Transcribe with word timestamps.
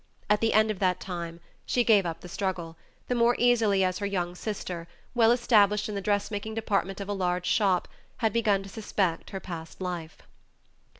At 0.31 0.41
the 0.41 0.53
end 0.53 0.71
of 0.71 0.79
that 0.79 0.99
time, 0.99 1.39
she 1.63 1.83
gave 1.83 2.07
up 2.07 2.21
the 2.21 2.27
struggle, 2.27 2.75
the 3.07 3.13
more 3.13 3.35
easily 3.37 3.83
as 3.83 3.99
her 3.99 4.05
young 4.07 4.33
sister, 4.33 4.87
well 5.13 5.31
established 5.31 5.87
in 5.87 5.93
the 5.93 6.01
dressmaking 6.01 6.55
department 6.55 6.99
of 6.99 7.07
a 7.07 7.13
large 7.13 7.45
shop, 7.45 7.87
had 8.17 8.33
begun 8.33 8.63
to 8.63 8.69
suspect 8.69 9.29
her 9.29 9.39
past 9.39 9.79
life. 9.79 10.23